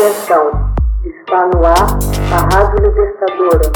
Atenção, 0.00 0.72
está 1.04 1.44
no 1.48 1.60
ar 1.62 1.98
a 2.32 2.40
Rádio 2.54 2.88
Libertadora. 2.88 3.68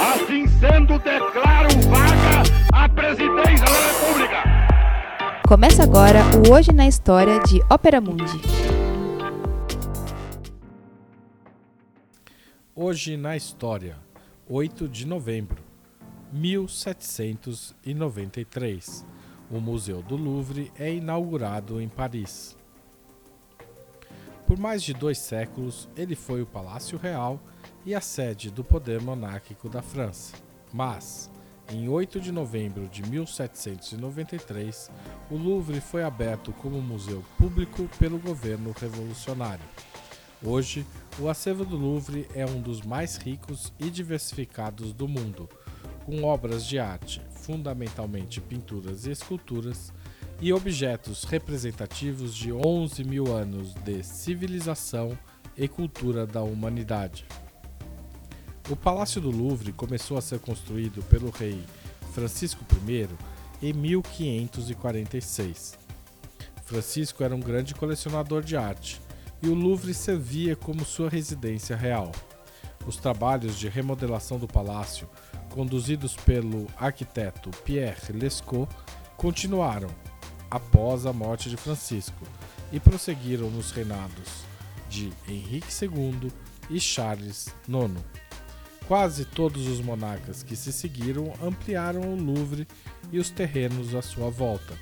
Assim 0.00 0.46
sendo, 0.46 0.98
declaro 1.00 1.68
vaga 1.90 2.44
a 2.72 2.88
presidência 2.88 3.66
da 3.66 3.80
República. 3.88 4.42
Começa 5.46 5.82
agora 5.82 6.20
o 6.48 6.52
Hoje 6.54 6.72
na 6.72 6.88
História 6.88 7.38
de 7.40 7.60
Ópera 7.68 8.00
Mundi. 8.00 8.40
Hoje 12.74 13.18
na 13.18 13.36
História, 13.36 13.98
8 14.48 14.88
de 14.88 15.06
novembro, 15.06 15.62
1793. 16.32 19.04
O 19.52 19.60
Museu 19.60 20.02
do 20.02 20.16
Louvre 20.16 20.72
é 20.78 20.90
inaugurado 20.94 21.78
em 21.78 21.86
Paris. 21.86 22.56
Por 24.46 24.58
mais 24.58 24.82
de 24.82 24.94
dois 24.94 25.18
séculos, 25.18 25.90
ele 25.94 26.16
foi 26.16 26.40
o 26.40 26.46
Palácio 26.46 26.96
Real 26.96 27.38
e 27.84 27.94
a 27.94 28.00
sede 28.00 28.50
do 28.50 28.64
poder 28.64 29.02
monárquico 29.02 29.68
da 29.68 29.82
França. 29.82 30.34
Mas, 30.72 31.30
em 31.70 31.86
8 31.86 32.18
de 32.18 32.32
novembro 32.32 32.88
de 32.88 33.02
1793, 33.02 34.90
o 35.30 35.36
Louvre 35.36 35.82
foi 35.82 36.02
aberto 36.02 36.50
como 36.54 36.80
museu 36.80 37.22
público 37.36 37.86
pelo 37.98 38.18
governo 38.18 38.72
revolucionário. 38.80 39.66
Hoje, 40.42 40.86
o 41.18 41.28
acervo 41.28 41.66
do 41.66 41.76
Louvre 41.76 42.26
é 42.34 42.46
um 42.46 42.62
dos 42.62 42.80
mais 42.80 43.18
ricos 43.18 43.70
e 43.78 43.90
diversificados 43.90 44.94
do 44.94 45.06
mundo, 45.06 45.46
com 46.04 46.24
obras 46.24 46.66
de 46.66 46.78
arte, 46.78 47.22
fundamentalmente 47.30 48.40
pinturas 48.40 49.06
e 49.06 49.10
esculturas, 49.10 49.92
e 50.40 50.52
objetos 50.52 51.24
representativos 51.24 52.34
de 52.34 52.52
11 52.52 53.04
mil 53.04 53.32
anos 53.32 53.74
de 53.74 54.02
civilização 54.02 55.16
e 55.56 55.68
cultura 55.68 56.26
da 56.26 56.42
humanidade. 56.42 57.24
O 58.68 58.74
Palácio 58.74 59.20
do 59.20 59.30
Louvre 59.30 59.72
começou 59.72 60.16
a 60.16 60.22
ser 60.22 60.40
construído 60.40 61.02
pelo 61.04 61.30
rei 61.30 61.62
Francisco 62.12 62.64
I 62.86 63.08
em 63.62 63.72
1546. 63.72 65.78
Francisco 66.64 67.22
era 67.22 67.34
um 67.34 67.40
grande 67.40 67.74
colecionador 67.74 68.42
de 68.42 68.56
arte 68.56 69.00
e 69.42 69.48
o 69.48 69.54
Louvre 69.54 69.94
servia 69.94 70.56
como 70.56 70.84
sua 70.84 71.08
residência 71.08 71.76
real. 71.76 72.10
Os 72.86 72.96
trabalhos 72.96 73.58
de 73.58 73.68
remodelação 73.68 74.38
do 74.38 74.48
palácio 74.48 75.08
conduzidos 75.52 76.16
pelo 76.16 76.66
arquiteto 76.76 77.50
Pierre 77.64 78.12
Lescaut, 78.12 78.72
continuaram 79.16 79.88
após 80.50 81.06
a 81.06 81.12
morte 81.12 81.48
de 81.48 81.56
Francisco 81.56 82.26
e 82.72 82.80
prosseguiram 82.80 83.50
nos 83.50 83.70
reinados 83.70 84.44
de 84.88 85.12
Henrique 85.28 85.68
II 85.84 86.32
e 86.68 86.80
Charles 86.80 87.48
IX. 87.68 88.02
Quase 88.88 89.24
todos 89.24 89.68
os 89.68 89.80
monarcas 89.80 90.42
que 90.42 90.56
se 90.56 90.72
seguiram 90.72 91.32
ampliaram 91.42 92.00
o 92.00 92.16
Louvre 92.16 92.66
e 93.10 93.18
os 93.18 93.30
terrenos 93.30 93.94
à 93.94 94.02
sua 94.02 94.28
volta. 94.28 94.76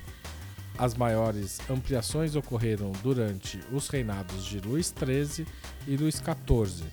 As 0.77 0.95
maiores 0.95 1.59
ampliações 1.69 2.35
ocorreram 2.35 2.91
durante 3.03 3.59
os 3.71 3.87
reinados 3.87 4.45
de 4.45 4.59
Luís 4.59 4.93
XIII 4.97 5.45
e 5.87 5.95
Luís 5.95 6.15
XIV, 6.15 6.85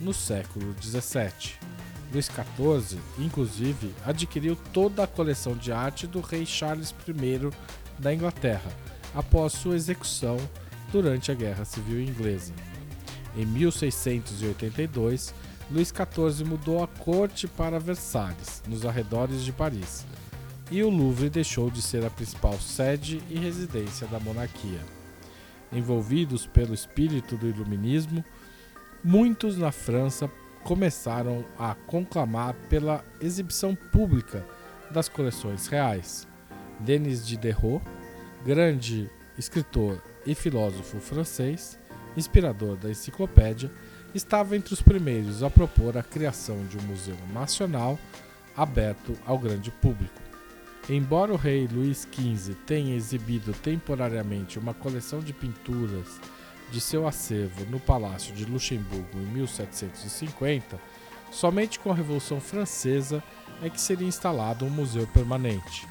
no 0.00 0.14
século 0.14 0.74
XVII. 0.80 1.71
Luís 2.12 2.26
XIV, 2.26 3.00
inclusive, 3.18 3.94
adquiriu 4.04 4.54
toda 4.72 5.04
a 5.04 5.06
coleção 5.06 5.56
de 5.56 5.72
arte 5.72 6.06
do 6.06 6.20
rei 6.20 6.44
Charles 6.44 6.94
I 7.08 7.50
da 7.98 8.12
Inglaterra, 8.12 8.70
após 9.14 9.54
sua 9.54 9.76
execução 9.76 10.36
durante 10.90 11.32
a 11.32 11.34
Guerra 11.34 11.64
Civil 11.64 12.02
Inglesa. 12.02 12.52
Em 13.34 13.46
1682, 13.46 15.34
Luís 15.70 15.88
XIV 15.88 16.44
mudou 16.44 16.84
a 16.84 16.86
corte 16.86 17.48
para 17.48 17.80
Versalhes, 17.80 18.62
nos 18.68 18.84
arredores 18.84 19.42
de 19.42 19.52
Paris, 19.52 20.04
e 20.70 20.82
o 20.82 20.90
Louvre 20.90 21.30
deixou 21.30 21.70
de 21.70 21.80
ser 21.80 22.04
a 22.04 22.10
principal 22.10 22.60
sede 22.60 23.22
e 23.30 23.38
residência 23.38 24.06
da 24.06 24.20
monarquia. 24.20 24.80
Envolvidos 25.72 26.46
pelo 26.46 26.74
espírito 26.74 27.38
do 27.38 27.48
Iluminismo, 27.48 28.22
muitos 29.02 29.56
na 29.56 29.72
França 29.72 30.30
começaram 30.64 31.44
a 31.58 31.74
conclamar 31.74 32.54
pela 32.68 33.04
exibição 33.20 33.74
pública 33.74 34.46
das 34.90 35.08
coleções 35.08 35.66
reais. 35.66 36.26
Denis 36.80 37.26
Diderot, 37.26 37.82
grande 38.44 39.10
escritor 39.38 40.02
e 40.26 40.34
filósofo 40.34 40.98
francês, 41.00 41.78
inspirador 42.16 42.76
da 42.76 42.90
enciclopédia, 42.90 43.70
estava 44.14 44.56
entre 44.56 44.74
os 44.74 44.82
primeiros 44.82 45.42
a 45.42 45.50
propor 45.50 45.96
a 45.96 46.02
criação 46.02 46.64
de 46.66 46.76
um 46.76 46.82
museu 46.82 47.16
nacional 47.32 47.98
aberto 48.56 49.16
ao 49.24 49.38
grande 49.38 49.70
público. 49.70 50.20
Embora 50.88 51.32
o 51.32 51.36
rei 51.36 51.66
Luís 51.66 52.06
XV 52.12 52.54
tenha 52.66 52.94
exibido 52.94 53.52
temporariamente 53.52 54.58
uma 54.58 54.74
coleção 54.74 55.20
de 55.20 55.32
pinturas 55.32 56.20
de 56.72 56.80
seu 56.80 57.06
acervo 57.06 57.66
no 57.66 57.78
Palácio 57.78 58.34
de 58.34 58.46
Luxemburgo 58.46 59.18
em 59.18 59.26
1750, 59.26 60.80
somente 61.30 61.78
com 61.78 61.92
a 61.92 61.94
Revolução 61.94 62.40
Francesa 62.40 63.22
é 63.62 63.68
que 63.68 63.80
seria 63.80 64.08
instalado 64.08 64.64
um 64.64 64.70
museu 64.70 65.06
permanente. 65.08 65.86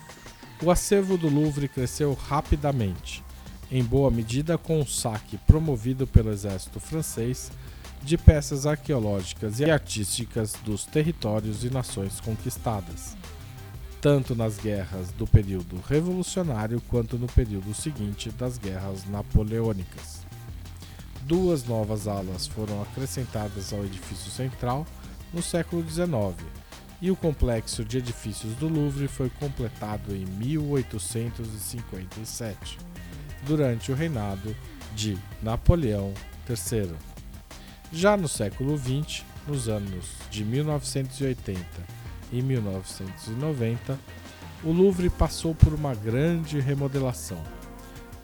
O 0.61 0.71
acervo 0.71 1.17
do 1.17 1.29
Louvre 1.29 1.67
cresceu 1.67 2.13
rapidamente, 2.13 3.23
em 3.71 3.83
boa 3.83 4.09
medida 4.09 4.57
com 4.57 4.81
o 4.81 4.87
saque 4.87 5.37
promovido 5.37 6.07
pelo 6.07 6.31
exército 6.31 6.79
francês 6.79 7.51
de 8.01 8.17
peças 8.17 8.65
arqueológicas 8.65 9.59
e 9.59 9.69
artísticas 9.69 10.53
dos 10.65 10.83
territórios 10.85 11.63
e 11.63 11.69
nações 11.69 12.19
conquistadas, 12.19 13.15
tanto 14.01 14.35
nas 14.35 14.57
guerras 14.57 15.11
do 15.11 15.27
período 15.27 15.79
revolucionário 15.87 16.81
quanto 16.89 17.19
no 17.19 17.27
período 17.27 17.71
seguinte 17.75 18.31
das 18.31 18.57
guerras 18.57 19.07
napoleônicas. 19.07 20.30
Duas 21.23 21.63
novas 21.65 22.07
alas 22.07 22.47
foram 22.47 22.81
acrescentadas 22.81 23.71
ao 23.71 23.85
edifício 23.85 24.31
central 24.31 24.87
no 25.33 25.41
século 25.41 25.87
XIX 25.87 26.35
e 27.01 27.09
o 27.09 27.15
complexo 27.15 27.85
de 27.85 27.97
edifícios 27.97 28.53
do 28.55 28.67
Louvre 28.67 29.07
foi 29.07 29.29
completado 29.29 30.13
em 30.15 30.25
1857, 30.25 32.77
durante 33.43 33.91
o 33.91 33.95
reinado 33.95 34.55
de 34.95 35.17
Napoleão 35.41 36.13
III. 36.47 36.93
Já 37.91 38.15
no 38.15 38.27
século 38.27 38.77
XX, 38.77 39.25
nos 39.47 39.67
anos 39.67 40.11
de 40.29 40.45
1980 40.45 41.65
e 42.31 42.39
1990, 42.41 43.97
o 44.63 44.71
Louvre 44.71 45.09
passou 45.09 45.55
por 45.55 45.73
uma 45.73 45.95
grande 45.95 46.59
remodelação 46.59 47.41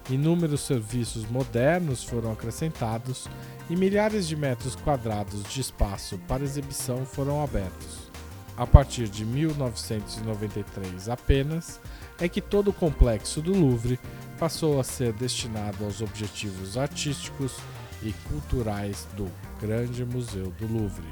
Inúmeros 0.09 0.62
serviços 0.62 1.25
modernos 1.29 2.03
foram 2.03 2.31
acrescentados 2.31 3.28
e 3.69 3.75
milhares 3.75 4.28
de 4.28 4.35
metros 4.35 4.75
quadrados 4.75 5.44
de 5.44 5.59
espaço 5.59 6.18
para 6.28 6.44
exibição 6.44 7.06
foram 7.06 7.44
abertos. 7.44 8.07
A 8.56 8.66
partir 8.66 9.09
de 9.09 9.25
1993 9.25 11.09
apenas 11.09 11.79
é 12.19 12.28
que 12.29 12.41
todo 12.41 12.69
o 12.69 12.73
complexo 12.73 13.41
do 13.41 13.53
Louvre 13.53 14.00
passou 14.40 14.79
a 14.79 14.84
ser 14.84 15.13
destinado 15.13 15.84
aos 15.84 16.01
objetivos 16.01 16.78
artísticos 16.78 17.57
e 18.01 18.13
culturais 18.29 19.07
do 19.16 19.29
Grande 19.59 20.06
Museu 20.06 20.51
do 20.57 20.66
Louvre. 20.72 21.07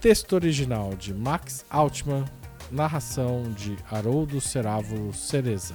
Texto 0.00 0.34
original 0.34 0.94
de 0.94 1.12
Max 1.12 1.64
Altman, 1.68 2.24
narração 2.70 3.42
de 3.52 3.76
Haroldo 3.90 4.40
Cerávulo 4.40 5.12
Cereza. 5.12 5.74